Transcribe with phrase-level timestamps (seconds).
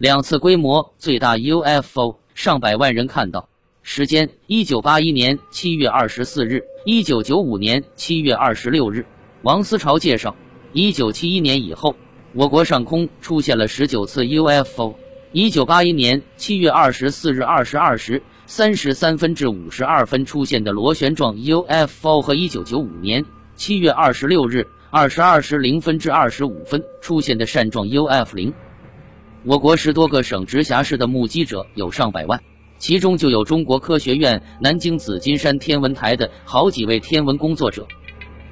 [0.00, 3.50] 两次规模最大 UFO，上百万人看到。
[3.82, 9.04] 时间：一九八一年七月二十四日，一九九五年七月二十六日。
[9.42, 10.34] 王思潮介绍，
[10.72, 11.94] 一九七一年以后，
[12.32, 14.94] 我国上空出现了十九次 UFO。
[15.32, 23.22] 一九八一年七月二十四日二十二时三十三分至五十二分出现的螺旋状 UFO 和一九九五年
[23.54, 28.54] 七月二十六日二十二时零分至二十五分出现的扇状 UF 零，
[29.42, 32.42] 我国十多个省直辖市的目击者有上百万，
[32.76, 37.88] 其中就有中国科学院南京紫金山天文台的好几位天文工作者。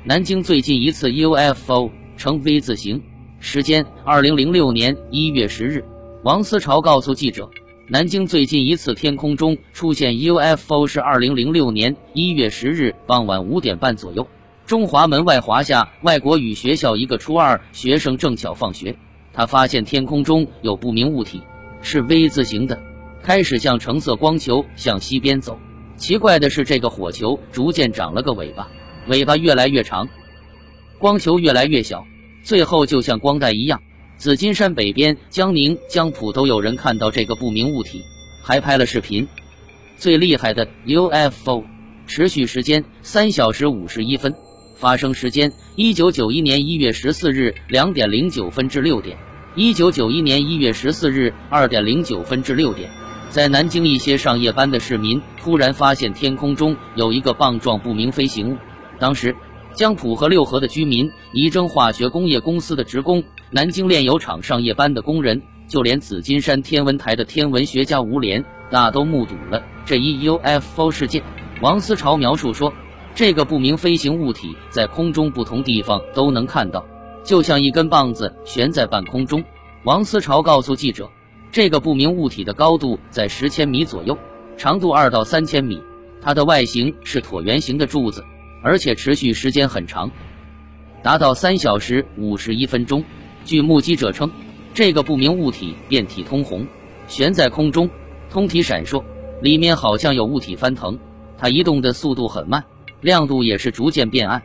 [0.03, 3.03] 南京最近一次 UFO 呈 V 字形，
[3.39, 5.85] 时间二零零六年一月十日。
[6.23, 7.51] 王思潮告诉记者，
[7.87, 14.27] 南京最近一次天空中出现 UFO 是二零零六年一月十日傍晚五点半左右，
[14.65, 18.97] 中华门外华夏外国语学校一个初二学生正巧放学，
[19.39, 21.41] 他发现天空中有不明物体，
[21.81, 22.77] 是 V 字形的，
[23.23, 25.57] 开始向橙色光球向西边走。
[25.97, 28.69] 奇怪的是，这个火球逐渐长了个尾巴。
[29.07, 30.09] 尾巴越来越长，
[30.99, 32.05] 光球越来越小，
[32.43, 33.81] 最后就像光带一样。
[34.17, 38.03] 紫金山北边江宁、江浦都有人看到这个不明物体，
[38.43, 39.29] 还拍了视频。
[39.97, 41.63] 最厉害的 UFO，
[42.09, 44.35] 持续时间三小时五十一分，
[44.75, 49.17] 发生时间一九九一年一月十四日两点零九分至六点，
[49.59, 52.89] 一九九一年一月十四日二点零九分至六点，
[53.29, 58.57] 在南京一些上夜班的市民突然发现天空中有一个棒状不明飞行物。
[59.01, 59.35] 当时，
[59.75, 63.21] 江浦和六合的居民、仪征化学工业公司的职工、
[63.51, 71.21] 南京炼油厂上夜班的工人，就连紫金山天文台的天文学家吴连，大都目睹了这一 UFO 事件。
[71.61, 72.73] 王思潮描述说，
[73.13, 76.87] 这个不明飞行物体在空中不同地方都能看到，
[77.25, 79.43] 就像一根棒子悬在半空中。
[79.85, 81.11] 王思潮告诉记者，
[81.51, 84.17] 这个不明物体的高度在十千米左右，
[84.57, 85.83] 长度二到三千米，
[86.21, 88.25] 它的外形是椭圆形的柱子。
[88.61, 90.11] 而且持续时间很长，
[91.01, 93.05] 达到三小时五十一分钟。
[93.45, 94.29] 据目击者称，
[94.75, 96.67] 这个不明物体遍体通红，
[97.07, 97.89] 悬在空中，
[98.29, 99.03] 通体闪烁，
[99.41, 100.99] 里面好像有物体翻腾。
[101.39, 102.65] 它移动的速度很慢，
[103.01, 104.43] 亮度也是逐渐变暗。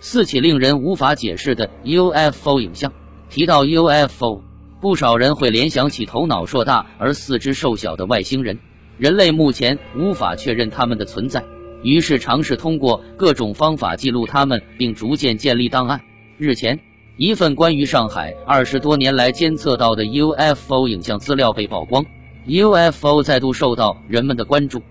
[0.00, 2.92] 四起令人无法解释的 UFO 影像。
[3.30, 4.42] 提到 UFO，
[4.80, 8.58] 不少人会联想起头脑硕大而四肢瘦小的外星人。
[8.96, 11.44] 人类目前无法确认他们的存在。
[11.82, 16.00] 于是尝试通过各种方法记录他们，并逐渐建立档案。
[16.36, 16.80] 日前，
[17.16, 22.04] 一份关于上海二十多年来监测到的 UFO 影像资料被曝光
[22.46, 24.82] ，UFO 再度受到人们的关注。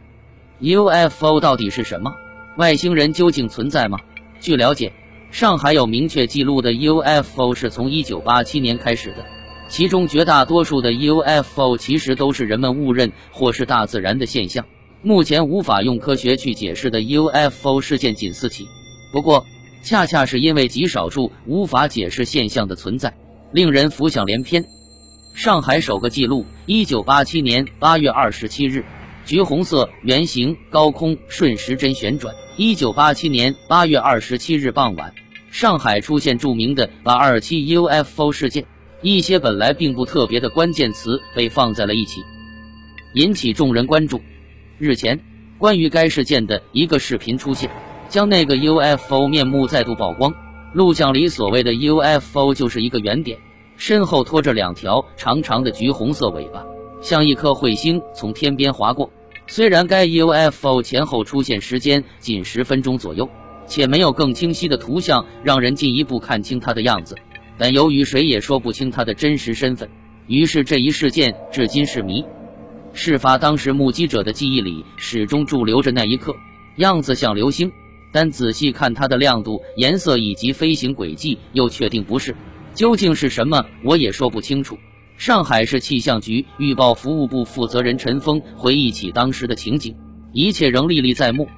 [0.59, 2.13] UFO 到底是什么？
[2.57, 3.99] 外星人究竟存在吗？
[4.39, 4.93] 据了解，
[5.31, 9.25] 上海有明确记录的 UFO 是从1987年开始的，
[9.67, 14.65] 其中绝大多数的 UFO 其实都是人们误认或是大自然的现象。
[15.01, 18.67] 目前无法用科学去解释的 UFO 事件仅四起，
[19.11, 19.45] 不过
[19.83, 23.13] 恰恰是因为极少数无法解释现象的存在，
[23.51, 24.65] 令人浮想联翩。
[25.33, 28.83] 上海首个记录：一九八七年八月二十七日，
[29.27, 32.33] 橘红色圆形高空顺时针旋转。
[32.55, 35.13] 一九八七年八月二十七日傍晚，
[35.51, 38.63] 上海出现著名的八二七 UFO 事件。
[39.01, 42.21] 一些本来并不特别的关键词被放在了一起，
[43.15, 44.21] 引起众人关注。
[44.79, 45.19] 日前，
[45.57, 47.69] 关于该事件的一个视频出现，
[48.07, 50.33] 将那个 UFO 面目再度曝光。
[50.73, 53.37] 录像里所谓的 UFO 就是一个圆点，
[53.75, 56.65] 身后拖着两条长长的橘红色尾巴，
[57.01, 59.11] 像一颗彗星从天边划过。
[59.49, 63.29] 虽然该 UFO 前后出现时间仅十分钟左右，
[63.65, 67.15] 且没有更清晰的图像让人进一步看清它的样子，
[67.57, 69.89] 但由于谁也说不清它的真实身份，
[70.27, 72.23] 于是这一事件至今是谜。
[72.93, 76.35] 事发当时，目击者的记忆里始终驻留着那一刻，
[76.77, 77.71] 样子像流星，
[78.11, 82.35] 但仔细看它的亮度、颜色以及飞行轨迹，又确定不是。
[82.73, 84.77] 究竟是什么，我也说不清楚。
[85.17, 89.95] 上海市气象局预报服务部负责人陈峰回忆起当时的情景，
[90.31, 91.49] 一切仍历历在目。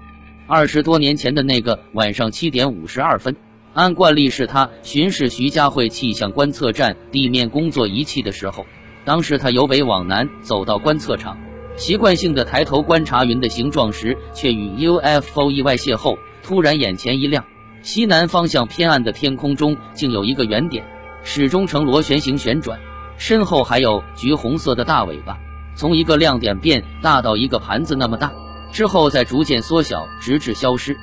[0.47, 3.35] 二十多年前的那个晚上七点五十二分，
[3.73, 8.65] 按惯例是他巡视徐家汇气象观测站地面工作仪器的时候。
[9.03, 11.37] 当时他由北往南走到观测场，
[11.75, 16.17] 习惯性的抬头观察云的形状时，却与 UFO 意外邂逅。
[16.41, 17.43] 突然眼前一亮，
[17.81, 20.85] 西南方向偏暗的天空中竟有一个圆点，
[21.23, 22.79] 始终呈螺旋形旋转，
[23.19, 25.37] 身后还有橘红色的大尾巴，
[25.75, 28.31] 从一个亮点变大到一个盘子那么大，
[28.71, 30.97] 之后再逐渐缩小，直至消失。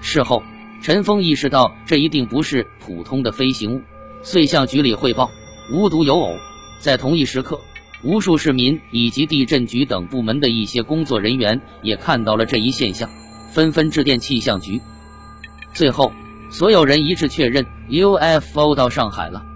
[0.00, 0.42] 事后，
[0.82, 3.82] 陈峰意识到这一定不是普通的飞行物，
[4.20, 5.30] 遂向局里汇报，
[5.72, 6.36] 无独有偶。
[6.80, 7.60] 在同一时刻，
[8.02, 13.08] 无数市民以及地震局等部门的一些工作人员也看到了这一现象，
[13.52, 14.82] 纷纷致电气象局。
[15.72, 16.12] 最后，
[16.50, 19.46] 所有人一致确认 UFO 到上海了。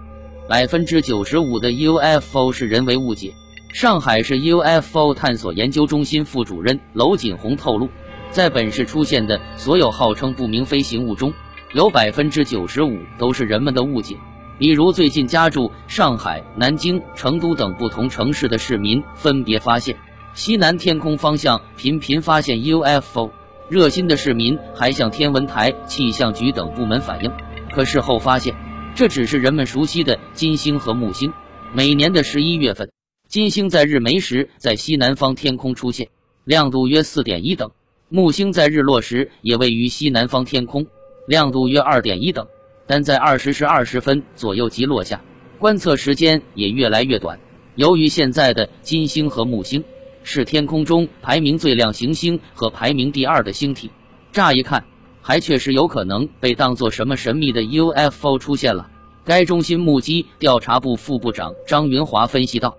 [0.49, 3.35] 百分之九十五的 UFO 是人为误解。
[3.71, 7.87] 上海市 UFO 探索研究中心副主任娄锦红透露，
[8.31, 11.31] 在本市出现的所有号称不明飞行物中，
[11.75, 14.17] 有百分之九十五都是人们的误解。
[14.57, 19.95] 比如最近家住上海、南京、成都等不同城市的市民，分别发现
[20.33, 23.29] 西南天空方向频频发现 UFO。
[23.69, 27.31] 热心的市民还向天文台、气象局等部门反映，
[27.71, 28.55] 可事后发现，
[28.99, 31.31] 这只是人们熟悉的金星和木星。
[31.73, 32.91] 每年的十一月份。
[33.29, 36.09] 金星在日没时在西南方天空出现，
[36.43, 37.69] 亮度约四点一等；
[38.09, 40.85] 木星在日落时也位于西南方天空，
[41.29, 42.45] 亮度约二点一等，
[42.85, 45.21] 但在二十时二十分左右即落下，
[45.59, 47.39] 观测时间也越来越短。
[47.75, 49.81] 由于现在的金星和木星
[50.23, 53.89] 是天空中排名最亮行星和排名第二的星体，
[54.33, 54.83] 乍一看
[55.29, 58.89] 还确实有可能被当作什么神秘的 UFO 出现了。
[59.23, 62.75] 该中心目击调查部副部长张云华分析道。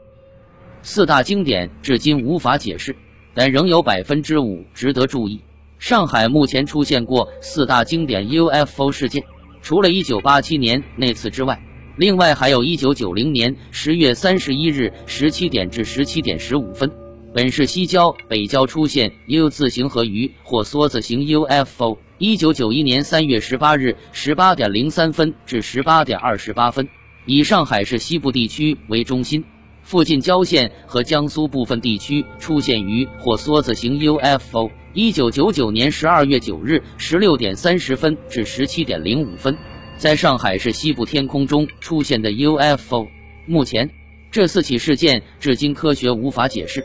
[0.82, 2.97] 四大经典至今无法解释，
[3.35, 5.41] 但仍有百分之五值得注意。
[5.79, 9.23] 上海目前出现过四大经典 UFO 事件，
[9.62, 11.62] 除了一九八七年那次之外，
[11.99, 16.91] 另外还有一九九零年十月三十一日十七点至十七点十五分，
[17.32, 21.97] 本市西郊、北郊出现 U 字形和鱼或梭子形 UFO。
[22.22, 26.87] 一九九一年三月十八日十八点零三分至十八点二十八分，
[27.25, 29.43] 以上海市西部地区为中心。
[29.82, 34.70] 附近郊县和江苏部分地区出现鱼或梭子形 UFO。
[34.93, 39.56] 一九九九年十二月九日十六点三十分至十七点零五分，
[39.96, 43.06] 在上海市西部天空中出现的 UFO。
[43.46, 43.90] 目前，
[44.31, 46.84] 这四起事件至今科学无法解释。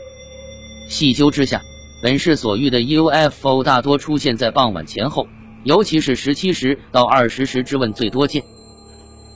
[0.88, 1.60] 细究之下，
[2.02, 5.26] 本市所遇的 UFO 大多出现在傍晚前后，
[5.64, 8.42] 尤其是十七时到二十时之问最多见。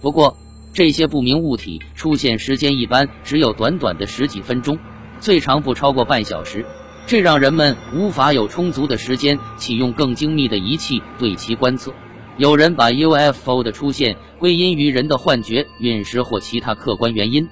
[0.02, 0.36] 不过，
[0.72, 4.78] 这些不明物体出现时间一般只有短短的十几分钟，
[5.20, 6.64] 最长不超过半小时，
[7.06, 11.92] 这让人们无法有充足的时间启用更精密的仪器对其观测。
[12.36, 17.48] 有人把 UFO 的出现归因于人的幻觉、陨石或其他客观原因。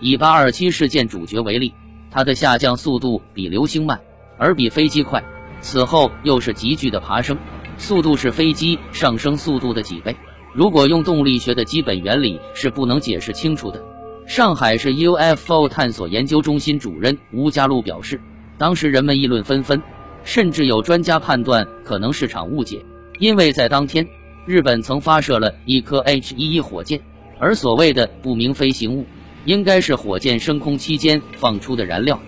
[0.00, 1.74] 以八二七事件主角为例，
[2.10, 4.00] 它的下降速度比流星慢，
[4.38, 5.22] 而比飞机快，
[5.60, 7.36] 此后又是急剧的爬升，
[7.78, 10.14] 速度是飞机上升速度的几倍。
[10.52, 13.82] 如果用动力学的基本原理是不能解释清楚的。
[14.26, 18.20] 上海市 UFO 探索研究中心主任吴家禄表示，
[18.56, 19.82] 当时人们议论纷纷，
[20.22, 22.84] 甚至有专家判断可能是场误解，
[23.18, 24.06] 因为在当天，
[24.46, 27.00] 日本曾发射了一颗 H-11 火箭，
[27.38, 29.04] 而所谓的不明飞行物，
[29.44, 32.18] 应该是火箭升空期间放出的燃料。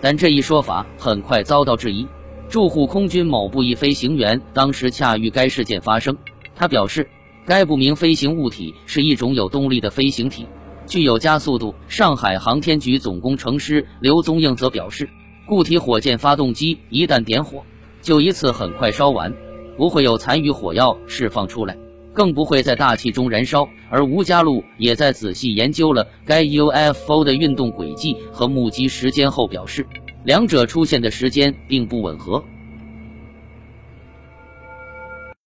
[0.00, 2.06] 但这一说法很快遭到质疑。
[2.48, 6.16] 驻沪空军某部一飞行员当时恰遇该事件发生，
[6.54, 7.08] 他表示。
[7.48, 10.48] 该不明飞行物体是一种有动力的飞行体，
[10.84, 11.72] 具有加速度。
[11.86, 15.08] 上海航天局总工程师刘宗应则表示，
[15.46, 17.62] 固体火箭发动机一旦点火，
[18.02, 19.32] 就一次很快烧完，
[19.76, 21.78] 不会有残余火药释放出来，
[22.16, 23.68] 更不会在大气中燃烧。
[23.90, 29.86] 而吴家禄也在仔细研究了该 UFO 的运动轨迹和目击时间后表示，
[30.24, 32.42] 两者出现的时间并不吻合。